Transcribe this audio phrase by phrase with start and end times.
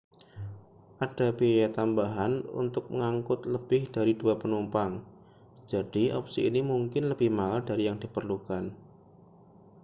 [1.05, 4.93] ada biaya tambahan untuk mengangkut lebih dari 2 penumpang
[5.71, 8.65] jadi opsi ini mungkin lebih mahal dari yang diperlukan